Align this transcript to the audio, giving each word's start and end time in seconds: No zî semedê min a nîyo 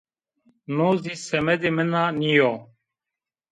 No 0.75 0.89
zî 1.01 1.15
semedê 1.27 1.69
min 1.77 1.91
a 2.01 2.05
nîyo 2.19 2.53